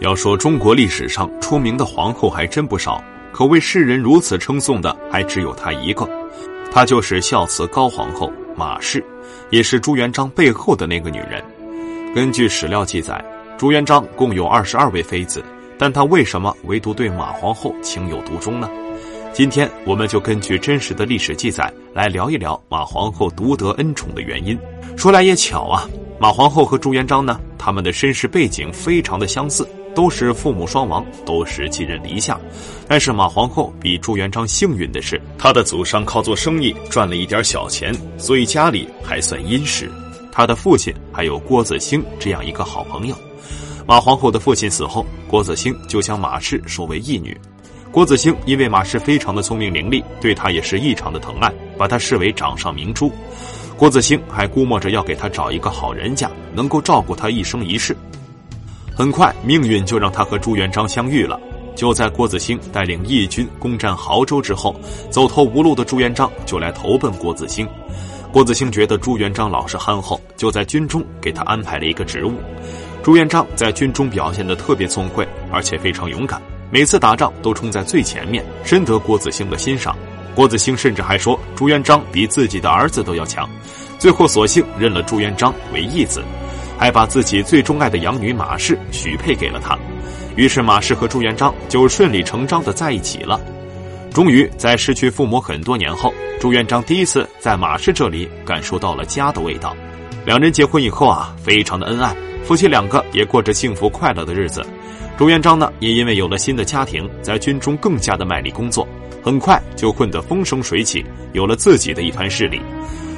[0.00, 6.08] 要说中国历史上出名的皇后还真不少，可为世人如此称颂的还只有她一个，
[6.70, 9.04] 她就是孝慈高皇后马氏，
[9.50, 11.42] 也是朱元璋背后的那个女人。
[12.14, 13.22] 根据史料记载，
[13.56, 15.44] 朱元璋共有二十二位妃子，
[15.76, 18.70] 但他为什么唯独对马皇后情有独钟呢？
[19.32, 24.56] 今天我们就根据真实的历史记载来聊一聊马皇后独得恩宠的原因。
[24.96, 25.88] 说来也巧啊，
[26.20, 29.68] 马皇后和朱元璋呢，他们的身世背景非常的相似。
[29.98, 32.38] 都是父母双亡，都是寄人篱下。
[32.86, 39.90] 但是马皇后比朱元璋幸运的是，她的祖上靠做生意赚了一点小钱，所以家里还算殷实。
[40.30, 43.16] 她的父亲还有郭子兴这样一个好朋友。
[43.88, 47.36] 马皇后的父亲死后，郭子兴就将马氏收为义女。
[47.90, 53.10] 郭子兴因为马氏非常的聪明伶俐，对她也是异常的疼爱，把她视为掌上明珠。
[53.76, 57.96] 郭子兴还估摸着要给她找一个好人家，能够照顾她一生一世。
[58.98, 61.38] 很快，命运就让他和朱元璋相遇了。
[61.76, 64.74] 就在郭子兴带领义军攻占亳州之后，
[65.08, 67.64] 走投无路的朱元璋就来投奔郭子兴。
[68.32, 72.32] 郭子兴觉得朱元璋老实憨厚，就在军中给他安排了一个职务。
[73.00, 79.96] 朱元璋在军中表现得特别聪慧，而且非常勇敢，每次打仗都冲在最前面，深得郭子兴的欣赏。
[80.34, 83.48] 郭子兴甚至还说朱元璋比自己的儿子都要强，
[83.96, 86.20] 最后索性认了朱元璋为义子。
[86.78, 89.76] 还把自己最钟爱的养女马氏许配给了他，
[90.36, 93.40] 于是马氏和朱元璋就顺理成章的在一起了。
[94.14, 99.76] 终于在失去父母很多年后，朱元璋第一次在马氏这里感受到了家的味道。
[100.24, 104.64] 两人结婚以后啊，非常的恩爱，夫妻两个也过着幸福快乐的日子。
[105.16, 108.86] 朱元璋呢，也因为有了新的家庭，在军中更加的卖力工作，
[109.22, 112.60] 很快就混得风生水起，有了自己的一番势力。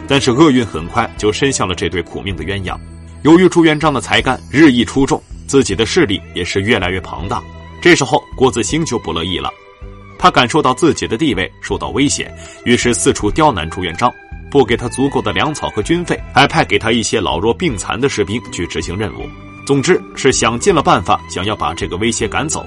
[0.09, 2.77] 但是厄运很快就伸向了这对苦命的鸳鸯。
[3.23, 7.43] 由于朱元璋的才干日益出众，自己的势力也是越来越庞大。
[7.83, 9.51] 这时候，郭子兴就不乐意了，
[10.19, 12.33] 他感受到自己的地位受到威胁，
[12.65, 14.11] 于是四处刁难朱元璋，
[14.51, 19.29] 不给他足够的粮草和军费，还派给他一些老弱病残的士兵去执行任务。
[19.67, 22.67] 总之是想尽了办法，想要把这个威胁赶走。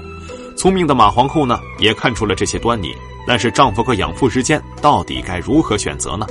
[0.56, 2.94] 聪明的马皇后呢，也看出了这些端倪，
[3.26, 6.24] 但是丈夫和养父之间到底该如何选择呢？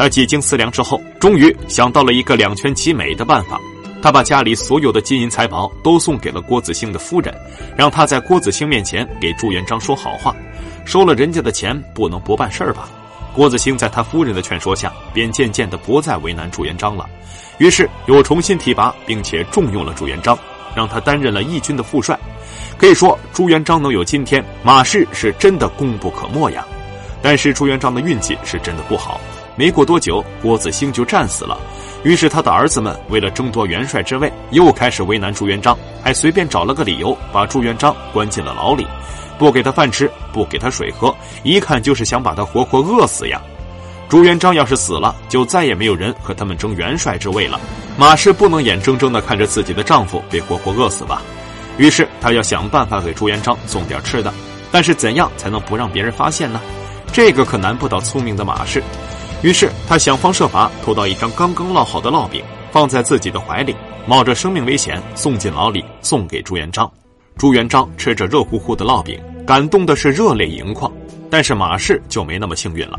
[0.00, 3.60] 他几经思量之后，终于想到了一个两全其美的办法。
[4.00, 7.34] 他把家里所有的金银财宝都送给了郭子兴的夫人，
[7.76, 10.34] 让他在郭子兴面前给朱元璋说好话。
[10.86, 12.88] 收了人家的钱，不能不办事儿吧？
[13.34, 17.06] 郭子兴在他夫人的劝说下，便渐渐的不再为难朱元璋了。
[17.58, 20.34] 于是又重新提拔，并且重用了朱元璋，
[20.74, 22.18] 让他担任了义军的副帅。
[22.78, 26.66] 可以说，朱元璋能有今天，马氏是真的功不可没呀。
[27.20, 29.20] 但是朱元璋的运气是真的不好。
[29.56, 31.58] 没过多久，郭子兴就战死了。
[32.02, 38.86] 于是他的儿子们为了争夺元帅之位，又开始为难朱元璋，还随便找了个理由把朱元璋关进了牢里，
[39.38, 43.40] 不给他饭吃，不给他水喝，一看就是想把他活活饿死呀。
[44.08, 47.60] 朱元璋要是死了，就再也没有人和他们争元帅之位了。
[47.98, 51.20] 马氏不能眼睁睁地看着自己的丈夫被活活饿死吧？
[51.76, 54.32] 于是她要想办法给朱元璋送点吃的，
[54.72, 56.60] 但是怎样才能不让别人发现呢？
[57.12, 58.82] 这个可难不倒聪明的马氏。
[59.42, 63.74] 于是他想方设法偷到一张刚刚烙好的烙饼，放在自己的怀里，
[64.06, 66.90] 冒着生命危险送进牢里，送给朱元璋。
[67.38, 70.92] 朱元璋吃着热乎乎的烙饼，感动的是热泪盈眶。
[71.30, 72.98] 但是马氏就没那么幸运了，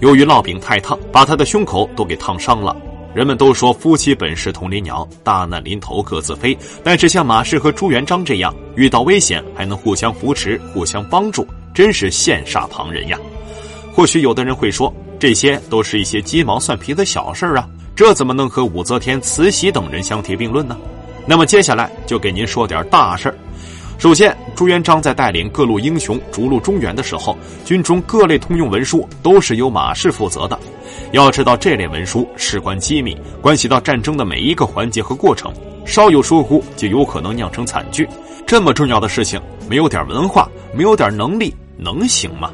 [0.00, 2.74] 由于烙饼太烫，把他的胸口都给烫伤了。
[3.12, 6.56] 人们都说夫妻本是同林鸟，大难临头各自飞。
[6.82, 13.18] 但是像马氏和朱元璋这样，遇到危险还能互相扶持、互相帮助，真是羡煞旁人呀。
[13.92, 14.90] 或许有的人会说。
[15.22, 20.76] 这些都是一些鸡毛蒜皮的小事儿啊，这怎么能和武则天、慈禧等人相提并论呢？
[21.26, 23.34] 那么接下来就给您说点大事儿。
[24.00, 30.58] 首先，朱元璋在带领各路英雄逐鹿中原的时候，军中各类通用文书都是由马氏负责的。
[31.12, 35.52] 要知道，这类文书事关机密，关系到战争的每一个环节和过程，
[35.86, 38.08] 稍有疏忽就有可能酿成惨剧。
[38.44, 42.50] 这么重要的事情，没有点文化，没有点能力，能行吗？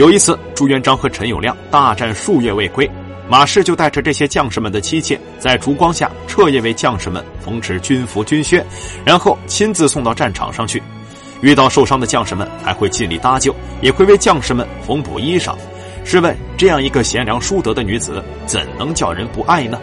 [0.00, 2.90] 有一次，朱元璋和陈友谅大战数月未归，
[3.28, 8.64] 马氏就带着这些将士们的妻妾，在烛光下彻夜为将士们缝制军服军靴，
[9.04, 10.82] 然后亲自送到战场上去。
[11.42, 15.54] 遇到受伤的将士们，还会尽力搭救，也会为将士们缝补衣裳。
[16.02, 19.78] 试问，这样一个贤良淑德的女子，怎能叫人不爱呢？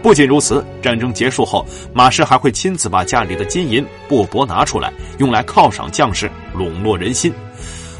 [0.00, 7.32] 不仅如此，战争结束后，马氏还会亲自把家里的金银布帛拿出来，用来犒赏将士，笼络人心。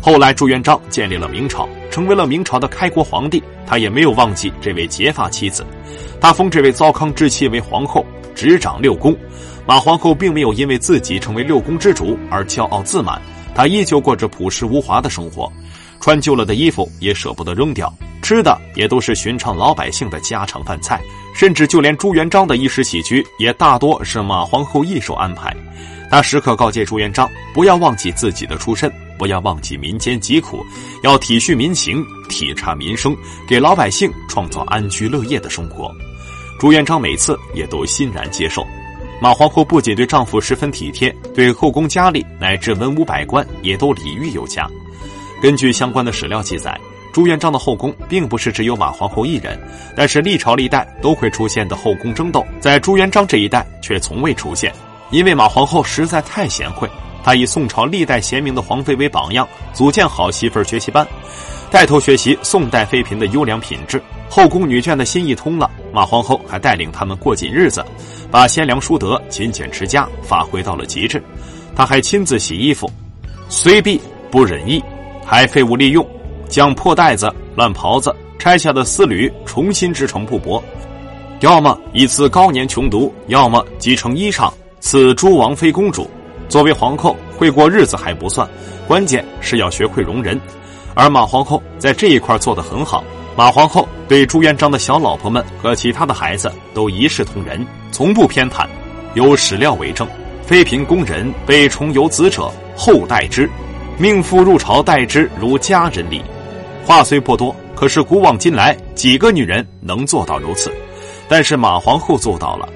[0.07, 3.43] 后来，朱元璋建立了明朝，成为了明朝的开国皇帝。
[3.67, 5.67] 他也没有忘记这位结发妻子，
[6.21, 9.13] 他封这位糟糠之妻为皇后，执掌六宫。
[9.67, 13.21] 马皇后并没有因为自己成为六宫之主而骄傲自满，
[13.53, 15.53] 她依旧过着朴实无华的生活，
[15.99, 17.93] 穿旧了的衣服也舍不得扔掉，
[18.23, 21.03] 吃的也都是寻常老百姓的家常饭菜，
[21.35, 25.53] 甚至就连朱元璋的衣食起居也大多是马皇后一手安排。
[26.09, 30.65] 他时刻告诫朱元璋不要忘记自己的出身，不要忘记民间疾苦，
[31.03, 33.17] 要体恤民情，体察民生，
[33.49, 35.95] 给老百姓创造安居乐业的生活。
[36.59, 38.67] 朱元璋每次也都欣然接受。
[39.21, 44.69] 马皇后不仅对丈夫十分体贴，对后宫佳丽乃至文武百官也都礼遇有加。
[45.41, 46.79] 根据相关的史料记载，
[47.13, 49.59] 朱元璋的后宫并不是只有马皇后一人，
[49.97, 54.71] 但是历朝历代都会出现的后宫争斗，在朱元璋这一代却从未出现。
[55.11, 56.91] 因为马皇后实在太贤惠，
[57.27, 61.05] 他以宋朝历代贤明的皇妃为榜样，组建好媳妇学习班，
[61.73, 64.01] 带头学习宋代妃嫔的优良品质。
[64.31, 67.85] 后宫女眷的心意通了，马皇后还带领他们过紧日子，
[68.31, 71.21] 把贤良淑德、勤俭持家发挥到了极致。
[71.75, 72.89] 她还亲自洗衣服，
[73.49, 74.01] 虽必
[74.31, 74.81] 不忍意，
[75.25, 76.09] 还废物利用，
[76.49, 80.63] 将破袋子、烂袍子、拆下的丝缕重新织成布帛，
[81.41, 84.49] 要么以此高年穷读，要么集成衣裳。
[84.79, 86.09] 此诸王妃公主，
[86.49, 88.49] 作为皇后会过日子还不算，
[88.87, 90.41] 关键是要学会容人。
[90.95, 93.05] 而马皇后在这一块做得很好。
[93.37, 98.67] 马皇后对朱元璋的小老婆们和其他的孩子都一视同仁，从不偏袒。
[99.13, 100.09] 有史料为证：
[100.47, 103.47] 妃嫔宫人被宠有子者，后代之；
[103.99, 106.23] 命妇入朝待之如家人礼。
[106.87, 110.73] 话虽不多，可是古往今来几个女人能做到如此？
[111.29, 112.67] 但是马皇后做到了。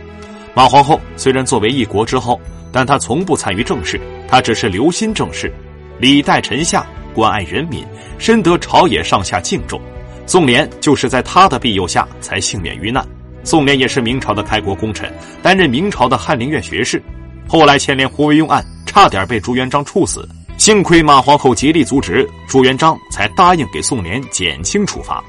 [0.52, 2.38] 马皇后虽然作为一国之后，
[2.72, 5.52] 但他从不参与政事，他只是留心政事，
[5.98, 7.84] 礼待臣下，关爱人民，
[8.18, 9.80] 深得朝野上下敬重。
[10.26, 13.06] 宋濂就是在他的庇佑下才幸免于难。
[13.42, 15.12] 宋濂也是明朝的开国功臣，
[15.42, 17.02] 担任明朝的翰林院学士，
[17.48, 25.24] 后来牵连胡惟庸案，差点被朱元璋处死，幸亏马皇后极力阻止，朱元璋才答应给宋濂减轻处罚。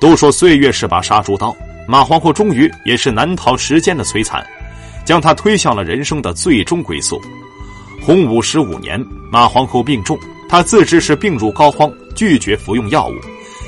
[0.00, 1.54] 都说岁月是把杀猪刀。
[1.88, 4.46] 马皇后终于也是难逃时间的摧残，
[5.10, 7.20] 将他推向了人生的最终归宿。
[8.00, 10.16] 洪武十五年，马皇后病重，
[10.48, 13.14] 她自知是病入膏肓，拒绝服用药物，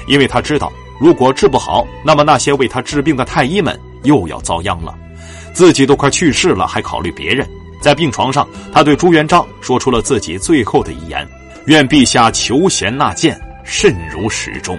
[0.06, 4.94] 因为她知道如果治不好，那么那些为她治病的太医们又要遭殃了。
[5.52, 7.44] 自己都快去世了，还考虑别人。
[7.80, 11.28] 在病床上，他对朱元璋说出了自己最后的遗言
[11.66, 14.78] ：“愿陛下求贤纳谏，慎如始终，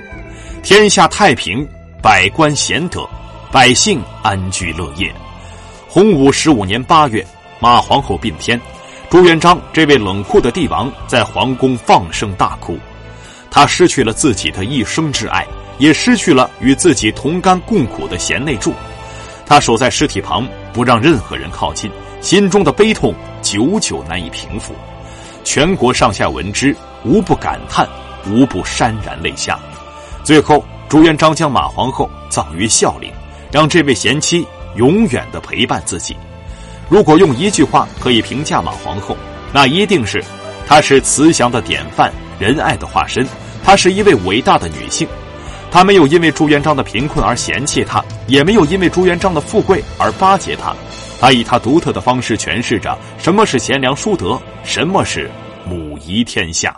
[0.63, 1.68] 天下太平，
[2.01, 3.06] 百官贤德。”
[3.51, 5.13] 百姓安居乐业。
[5.93, 7.23] 洪武十五年八月，
[7.59, 8.59] 马皇后病天，
[9.11, 12.79] 朱元璋这位冷酷的帝王在皇宫放声大哭，
[13.51, 15.45] 他失去了自己的一生挚爱，
[15.77, 18.73] 也失去了与自己同甘共苦的贤内助。
[19.45, 21.91] 他守在尸体旁，不让任何人靠近，
[22.21, 23.13] 心中的悲痛
[23.43, 24.73] 久久难以平复。
[25.43, 26.75] 全国上下闻之，
[27.05, 27.87] 无不感叹，
[28.27, 29.59] 无不潸然泪下。
[30.23, 33.13] 最后，朱元璋将马皇后葬于孝陵。
[33.51, 34.43] 让这位贤妻
[34.75, 36.15] 永远的陪伴自己。
[36.89, 39.17] 如果用一句话可以评价马皇后，
[39.51, 40.23] 那一定是：
[40.67, 43.25] 她是慈祥的典范，仁爱的化身。
[43.63, 45.07] 她是一位伟大的女性。
[45.71, 50.75] 她没有因为朱元璋的贫困而嫌弃他，也没有因为朱元璋的富贵而巴结他。
[51.19, 55.31] 她以她独特的方式诠释着什么是贤良淑德，什么是
[55.65, 56.77] 母仪天下。